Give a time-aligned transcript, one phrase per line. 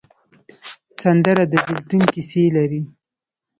[1.01, 2.81] سندره د بېلتون کیسې لري